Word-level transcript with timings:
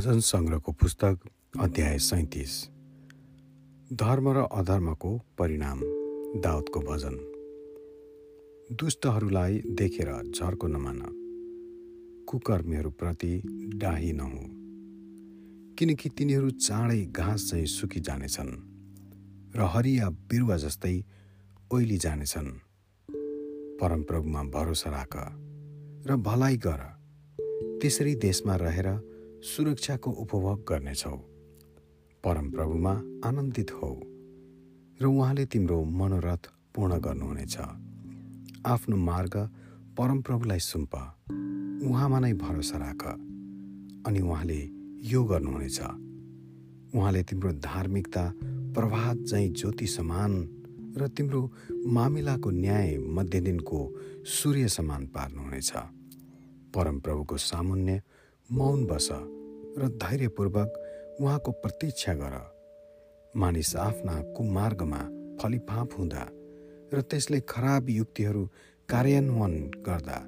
भजन 0.00 0.20
सङ्ग्रहको 0.20 0.72
पुस्तक 0.72 1.20
अध्याय 1.60 1.98
सैतिस। 1.98 2.68
धर्म 3.92 4.28
र 4.28 4.36
अधर्मको 4.36 5.20
परिणाम 5.38 5.80
दाउदको 6.40 6.80
भजन। 6.80 7.16
दुष्टहरूलाई 8.72 9.58
देखेर 9.58 10.32
झर्को 10.36 10.66
नमान। 10.66 11.00
कुकर्मीहरूप्रति 12.28 13.42
डाही 13.76 14.12
नहुँ। 14.12 14.48
किनकि 15.74 16.08
तिनीहरू 16.08 16.50
चाँडै 16.50 17.04
घाँस 17.04 17.50
चाहिँ 17.50 17.66
सुकी 17.66 18.00
जानेछन् 18.00 18.52
र 19.56 19.60
हरिया 19.60 20.10
बिरुवा 20.10 20.56
जस्तै 20.56 21.04
ओइली 21.74 21.96
जानेछन्। 21.96 22.48
परमप्रभुमा 23.80 24.42
भरोसा 24.42 24.90
राख 24.90 25.16
र 26.10 26.16
भलाइ 26.16 26.56
गर। 26.56 27.00
त्यसरी 27.80 28.14
देशमा 28.14 28.56
रहेर 28.56 29.09
सुरक्षाको 29.42 30.10
उपभोग 30.10 30.64
गर्नेछौ। 30.68 31.16
परमप्रभुमा 32.24 32.92
आनन्दित 33.24 33.70
हौ 33.72 34.00
र 35.02 35.06
उहाँले 35.06 35.46
तिम्रो 35.46 35.84
मनोरथ 35.84 36.50
पूर्ण 36.74 36.98
गर्नुहुनेछ। 36.98 37.58
आफ्नो 38.66 38.96
मार्ग 38.96 39.50
परमप्रभुलाई 39.98 40.58
सुम्प। 40.58 40.94
उहाँमा 41.86 42.18
नै 42.18 42.32
भरोसा 42.32 42.78
राख। 42.78 43.06
अनि 44.06 44.20
उहाँले 44.20 44.70
यो 45.02 45.24
गर्नुहुनेछ। 45.24 45.80
उहाँले 46.94 47.22
तिम्रो 47.22 47.52
धार्मिकता 47.52 48.32
प्रभात 48.44 49.16
झैँ 49.16 49.48
ज्योति 49.48 49.86
समान 49.86 50.48
र 50.96 51.08
तिम्रो 51.08 51.52
मामिलाको 51.86 52.50
न्याय 52.50 52.98
मध्यदिनको 52.98 53.94
सूर्य 54.24 54.68
समान 54.68 55.06
पार्नुहुनेछ। 55.06 55.72
परमप्रभुको 56.74 57.36
सामुन्य 57.36 58.02
मौन 58.52 58.86
बस 58.86 59.08
र 59.78 59.88
धैर्यपूर्वक 59.88 60.72
उहाँको 61.20 61.52
प्रतीक्षा 61.52 62.14
गर। 62.14 62.54
मानिस 63.36 63.76
आफ्ना 63.76 64.22
कुमार्गमा 64.22 64.98
फलिफाप 65.42 65.90
हुँदा 65.98 66.28
र 66.94 67.00
त्यसले 67.00 67.40
खराब 67.40 67.90
युक्तिहरू 67.90 68.46
कार्यान्वयन 68.88 69.70
गर्दा 69.86 70.18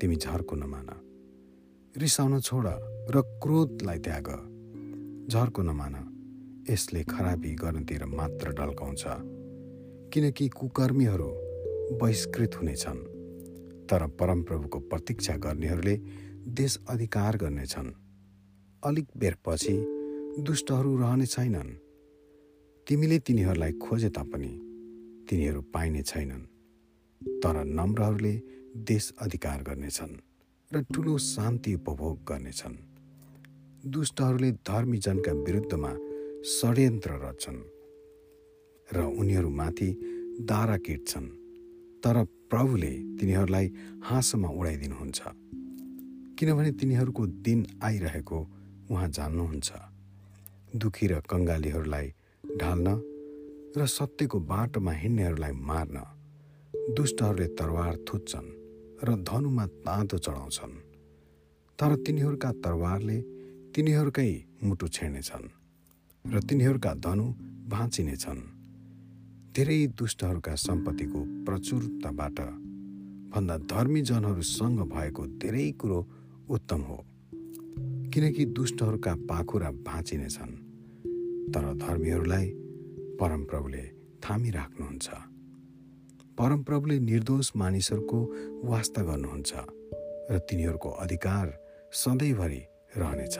तिमी 0.00 0.16
झर्को 0.16 0.56
नमान। 0.56 0.86
रिसाउन 1.96 2.40
छोड 2.40 2.66
र 3.10 3.40
क्रोधलाई 3.42 3.98
त्याग। 3.98 4.28
झर्को 5.30 5.62
नमान। 5.62 5.94
यसले 6.70 7.04
खराबी 7.04 7.54
गर्नतिर 7.54 8.04
मात्र 8.04 8.50
ढल्काउँछ। 8.50 9.04
किनकि 10.14 10.48
कुकर्मीहरू 10.48 11.30
बहिष्कृत 11.96 12.50
हुनेछन्। 12.54 12.98
तर 13.86 14.06
परमप्रभुको 14.06 14.78
प्रतीक्षा 14.78 15.36
गर्नेहरूले 15.36 16.26
देश 16.48 16.78
अधिकार 16.88 17.36
गर्नेछन्। 17.36 17.92
अलिक 18.84 19.06
बेरपछि 19.16 19.72
दुष्टहरू 20.42 20.96
रहने 20.96 21.26
छैनन्। 21.26 21.70
तिमीले 22.88 23.18
तिनीहरूलाई 23.18 23.72
खोजे 23.72 24.08
तापनि 24.08 24.48
तिनीहरू 25.30 25.62
पाइने 25.62 26.02
छैनन्। 26.02 26.40
तर 27.40 27.64
नम्रहरूले 27.64 28.42
देश 28.76 29.12
अधिकार 29.18 29.62
गर्नेछन् 29.62 30.16
र 30.74 30.82
ठुलो 30.82 31.18
शान्ति 31.18 31.74
उपभोग 31.74 32.24
गर्नेछन्। 32.24 32.76
दुष्टहरूले 33.90 34.52
धर्मीजनका 34.52 35.32
विरुद्धमा 35.32 35.92
षड्यन्त्र 36.42 37.10
रच्छन् 37.10 37.60
र 38.94 39.00
उनीहरूमाथि 39.00 40.00
दारा 40.40 40.76
किट्छन्। 40.76 41.26
तर 42.04 42.24
प्रभुले 42.24 42.90
तिनीहरूलाई 42.90 43.72
हाँसोमा 44.02 44.48
उडाइदिनुहुन्छ। 44.48 45.20
किनभने 46.36 46.70
तिनीहरूको 46.76 47.26
दिन 47.40 47.60
आइरहेको 47.80 48.38
उहाँ 48.90 49.08
जान्नुहुन्छ। 49.08 49.68
दुखी 50.76 51.06
र 51.08 51.14
कङ्गालीहरूलाई 51.24 52.06
ढाल्न 52.60 52.88
र 53.72 53.86
सत्यको 53.88 54.38
बाटोमा 54.44 54.92
हिँड्नेहरूलाई 54.92 55.52
मार्न 55.68 55.96
दुष्टहरूले 56.92 57.46
तरवार 57.56 57.94
थुच्छन् 58.04 58.48
र 59.00 59.08
धनुमा 59.24 59.64
तातो 59.80 60.16
चढाउँछन्। 60.18 60.74
तर 61.78 61.90
तिनीहरूका 62.04 62.50
तरवारले 62.64 63.18
तिनीहरूकै 63.72 64.30
मुटु 64.64 64.86
छेड्नेछन् 64.88 65.46
र 66.24 66.34
तिनीहरूका 66.48 66.92
धनु 67.00 67.26
भाँचिनेछन्। 67.72 68.40
धेरै 69.56 69.80
दुष्टहरूका 69.98 70.54
सम्पत्तिको 70.58 71.20
प्रचुरताबाट 71.44 72.38
भन्दा 73.32 73.56
धर्मी 73.72 74.00
जनहरूसँग 74.02 74.78
भएको 74.92 75.22
धेरै 75.40 75.66
कुरो 75.80 76.00
उत्तम 76.50 76.80
हो। 76.80 77.04
किनकि 78.14 78.44
दुष्टहरूका 78.44 79.14
पाखुरा 79.14 79.70
भाँचिनेछन् 79.70 80.56
तर 81.52 81.74
धर्मीहरूलाई 81.74 82.46
परमप्रभुले 83.20 83.82
थामिराख्नुहुन्छ। 84.20 85.10
परमप्रभुले 86.38 86.98
निर्दोष 86.98 87.52
मानिसहरूको 87.56 88.34
वास्ता 88.64 89.02
गर्नुहुन्छ 89.02 89.52
र 90.30 90.38
तिनीहरूको 90.38 90.90
अधिकार 90.90 91.58
सधैँभरि 91.92 92.62
रहनेछ। 92.96 93.38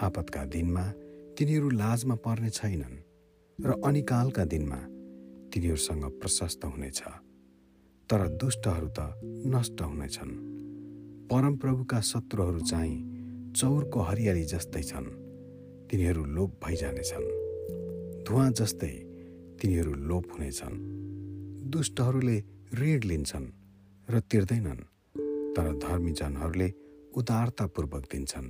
आपतका 0.00 0.44
दिनमा 0.44 0.92
तिनीहरू 1.38 1.70
लाजमा 1.70 2.14
पर्ने 2.14 2.50
छैनन् 2.50 3.02
र 3.66 3.82
अनिकालका 3.84 4.44
दिनमा 4.44 4.76
तिनीहरूसँग 5.50 6.04
प्रशस्त 6.04 6.64
हुनेछ। 6.64 7.02
तर 8.10 8.28
दुष्टहरू 8.28 8.88
त 8.88 9.20
नष्ट 9.24 9.82
हुनेछन्। 9.82 10.59
परमप्रभुका 11.30 12.00
शत्रुहरू 12.00 12.60
चाहिँ 12.60 13.52
चौरको 13.56 14.00
हरियाली 14.00 14.44
जस्तै 14.44 14.82
छन्। 14.82 15.04
तिनीहरू 15.90 16.24
लोप 16.24 16.60
भइजानेछन्। 16.66 17.26
धुवा 18.28 18.50
जस्तै 18.50 18.88
तिनीहरू 19.62 19.94
लोप 19.94 20.24
हुनेछन्। 20.32 20.76
दुष्टहरूले 21.70 22.44
ऋण 22.74 23.00
लिन्छन् 23.04 23.46
र 24.10 24.20
तिर्दैनन् 24.20 24.82
तर 25.56 25.78
धर्मीजनहरूले 25.78 26.72
उदारतापूर्वक 27.16 28.02
दिन्छन्। 28.12 28.48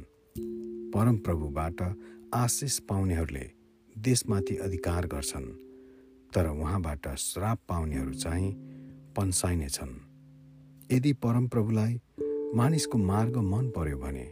परमप्रभुबाट 0.90 1.96
आशिष 2.34 2.78
पाउनेहरूले 2.78 3.50
देशमाथि 3.98 4.56
अधिकार 4.56 5.06
गर्छन् 5.06 5.48
तर 6.34 6.48
उहाँबाट 6.48 7.08
श्राप 7.08 7.58
पाउनेहरू 7.68 8.12
चाहिँ 8.12 8.52
पन्साइनेछन्। 9.16 9.94
यदि 10.92 11.12
परमप्रभुलाई 11.12 12.00
मानिसको 12.54 12.98
मार्ग 12.98 13.36
मन 13.36 13.68
पर्यो 13.70 13.96
भने 13.98 14.26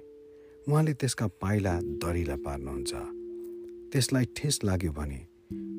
उहाँले 0.67 0.93
त्यसका 1.01 1.27
पाइला 1.39 1.75
दरिला 2.03 2.37
पार्नुहुन्छ। 2.47 2.93
त्यसलाई 3.93 4.25
ठेस 4.37 4.59
लाग्यो 4.65 4.93
भने 4.93 5.21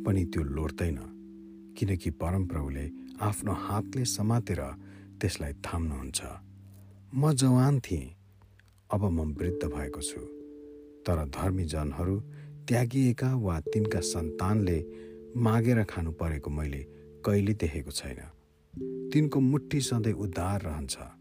पनि 0.06 0.24
त्यो 0.32 0.44
लोड्दैन 0.56 0.98
किनकि 1.76 2.10
परमप्रभुले 2.16 2.86
आफ्नो 3.20 3.54
हातले 3.66 4.06
समातेर 4.06 4.62
त्यसलाई 5.20 5.54
थाम्नुहुन्छ। 5.68 6.20
म 7.12 7.34
जवान 7.36 7.80
थिएँ 7.84 8.08
अब 8.94 9.04
म 9.04 9.36
वृद्ध 9.36 9.64
भएको 9.68 10.02
छु। 10.02 10.22
तर 11.04 11.18
धर्मी 11.36 11.66
जनहरू 11.66 12.16
त्यागिएका 12.68 13.36
वा 13.36 13.60
तिनका 13.68 14.00
सन्तानले 14.00 14.80
मागेर 15.36 15.84
खानु 15.84 16.12
परेको 16.16 16.50
मैले 16.50 16.82
कहिले 17.20 17.54
देखेको 17.54 17.92
छैन। 17.92 18.20
तिनको 19.12 19.40
मुठी 19.40 19.80
सधैँ 19.82 20.14
उद्धार 20.16 20.62
रहन्छ। 20.62 21.19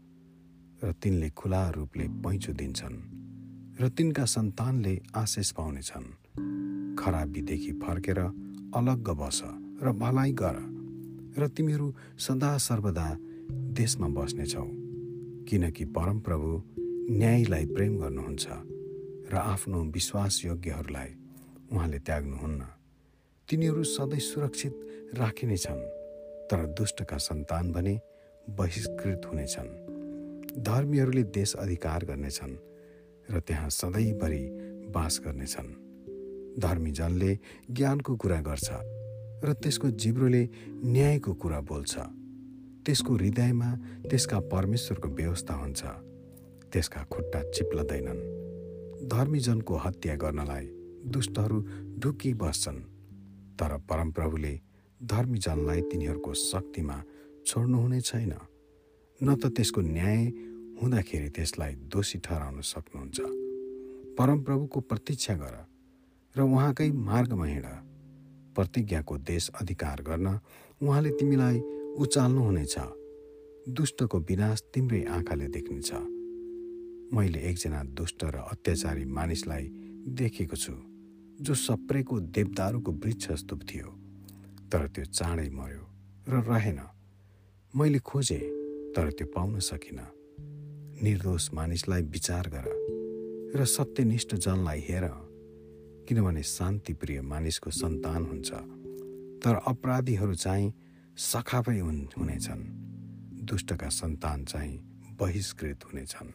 र 0.83 0.91
तिनले 1.01 1.29
खुला 1.29 1.69
रूपले 1.69 2.05
पैँचो 2.23 2.53
दिन्छन् 2.53 2.97
र 3.81 3.87
तिनका 3.89 4.25
सन्तानले 4.25 4.93
आशिष 5.15 5.51
पाउनेछन्। 5.51 6.07
खराबीदेखि 6.95 7.71
फर्केर 7.83 8.19
अलग्ग 8.75 9.09
बस 9.19 9.39
र 9.83 9.91
भलाइ 9.91 10.31
गर 10.31 10.57
र 11.39 11.47
तिमीहरू 11.47 11.87
सदा 12.17 12.51
सर्वदा 12.57 13.07
देशमा 13.75 14.07
बस्नेछौ 14.07 14.65
किनकि 15.49 15.85
परमप्रभु 15.85 16.49
न्यायलाई 17.11 17.65
प्रेम 17.65 17.93
गर्नुहुन्छ 17.99 18.45
र 19.31 19.35
आफ्नो 19.35 19.79
विश्वासयोग्यहरूलाई 19.95 21.09
उहाँले 21.71 21.99
त्याग्नुहुन्न। 21.99 22.61
तिनीहरू 23.49 23.83
सधैँ 23.83 24.19
सुरक्षित 24.19 24.73
राखिनेछन् 25.17 25.81
तर 26.49 26.65
दुष्टका 26.77 27.17
सन्तान 27.17 27.71
भने 27.71 27.99
बहिष्कृत 28.49 29.21
हुनेछन्। 29.25 29.88
धर्मीहरूले 30.57 31.23
देश 31.23 31.53
अधिकार 31.53 32.05
गर्नेछन् 32.05 32.57
र 33.31 33.39
त्यहाँ 33.39 33.69
सधैँभरि 33.69 34.49
बास 34.89 35.21
गर्नेछन्। 35.25 35.73
धर्मी 36.59 36.91
जनले 36.91 37.39
ज्ञानको 37.71 38.15
कुरा 38.15 38.41
गर्छ 38.41 38.69
र 39.45 39.53
त्यसको 39.53 39.89
जिब्रोले 39.89 40.49
न्यायको 40.69 41.33
कुरा 41.33 41.61
बोल्छ। 41.61 41.97
त्यसको 42.85 43.15
हृदयमा 43.15 43.75
त्यसका 44.09 44.39
परमेश्वरको 44.39 45.07
व्यवस्था 45.07 45.53
हुन्छ। 45.53 45.83
त्यसका 46.73 47.03
खुट्टा 47.03 47.41
चिप्लदैनन्। 47.51 48.21
धर्मीजनको 49.07 49.75
हत्या 49.75 50.15
गर्नलाई 50.15 50.65
दुष्टहरू 51.05 51.67
ढुकी 51.99 52.33
बस्छन्। 52.33 52.79
तर 53.55 53.77
परमप्रभुले 53.77 54.59
धर्मीजनलाई 55.03 55.81
तिनीहरूको 55.81 56.33
शक्तिमा 56.33 57.03
छोड्नुहुने 57.45 58.01
छैन। 58.01 58.33
न 59.23 59.35
त 59.35 59.51
त्यसको 59.55 59.81
न्याय 59.81 60.19
हुँदाखेरि 60.79 61.29
त्यसलाई 61.35 61.73
दोषी 61.91 62.17
ठहराउन 62.23 62.61
सक्नुहुन्छ। 62.63 63.17
परमप्रभुको 64.17 64.79
प्रतीक्षा 64.79 65.33
गर 65.35 65.55
र 66.35 66.39
उहाँकै 66.41 66.91
मार्गमा 66.91 67.45
हिँड। 67.45 67.67
प्रतिज्ञाको 68.55 69.17
देश 69.17 69.49
अधिकार 69.61 70.01
गर्न 70.01 70.27
उहाँले 70.81 71.09
तिमीलाई 71.19 71.57
उचाल्नुहुनेछ 71.99 72.75
दुष्टको 73.75 74.17
विनाश 74.19 74.63
तिम्रै 74.73 75.03
आँखाले 75.15 75.47
देख्नेछ। 75.55 75.91
मैले 77.13 77.39
एकजना 77.49 77.83
दुष्ट 77.91 78.23
र 78.23 78.35
अत्याचारी 78.51 79.05
मानिसलाई 79.05 79.65
देखेको 80.15 80.55
छु 80.55 80.73
जो 81.43 81.53
सप्रेको 81.55 82.19
देवदारूको 82.35 82.91
वृक्ष 82.91 83.27
जस्तो 83.27 83.55
थियो। 83.67 83.89
तर 84.71 84.87
त्यो 84.93 85.05
चाँडै 85.11 85.49
मर्यो 85.49 85.83
र 86.29 86.33
रहेन। 86.47 86.79
मैले 87.73 87.99
खोजेँ 87.99 88.58
तर 88.99 89.11
त्यो 89.11 89.27
पाउन 89.27 89.59
सकिनँ। 89.59 90.11
निर्दोष 91.03 91.49
मानिसलाई 91.53 92.01
विचार 92.01 92.49
गर 92.49 92.65
र 93.55 93.65
सत्यनिष्ठ 93.65 94.35
जनलाई 94.35 94.79
हेर 94.79 95.07
किनभने 96.07 96.43
शान्तिप्रिय 96.43 97.21
मानिसको 97.21 97.69
सन्तान 97.69 98.25
हुन्छ। 98.25 98.51
तर 99.43 99.59
अपराधीहरू 99.67 100.33
चाहिँ 100.33 100.73
सखापै 101.17 101.79
हुन् 101.79 102.01
हुनेछन्। 102.17 102.63
दुष्टका 103.45 103.89
सन्तान 103.89 104.45
चाहिँ 104.45 104.79
बहिष्कृत 105.19 105.79
हुनेछन्। 105.85 106.29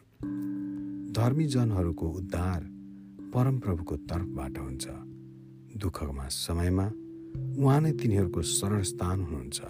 धर्मी 1.13 1.45
जनहरूको 1.45 2.09
उद्धार 2.09 2.63
परमप्रभुको 3.33 3.97
तर्फबाट 3.97 4.57
हुन्छ। 4.57 4.87
दुःखमा 5.77 6.27
समयमा 6.27 6.85
उहाँ 7.63 7.81
नै 7.81 7.91
तिनीहरूको 7.91 8.41
शरण 8.41 8.81
स्थान 8.81 9.21
हुनुहुन्छ। 9.21 9.61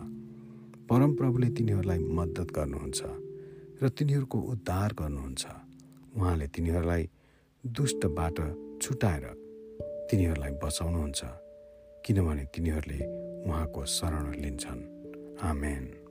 परमप्रभुले 0.90 1.50
तिनीहरूलाई 1.50 1.98
मद्दत 1.98 2.50
गर्नुहुन्छ 2.52 3.02
र 3.82 3.90
तिनीहरूको 3.90 4.38
उद्धार 4.40 4.94
गर्नुहुन्छ। 4.94 5.44
उहाँले 6.18 6.48
तिनीहरूलाई 6.48 7.10
दुष्टबाट 7.66 8.38
छुटाएर 8.82 9.26
तिनीहरूलाई 10.12 10.52
बचाउनुहुन्छ 10.64 11.22
किनभने 12.06 12.46
तिनीहरूले 12.54 13.00
उहाँको 13.50 13.86
शरण 13.86 14.26
लिन्छन्। 14.42 14.82
आमेन। 15.42 16.05